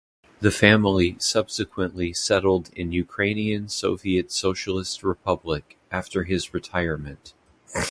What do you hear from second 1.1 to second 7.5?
subsequently settled in Ukrainian Soviet Socialist Republic after his retirement.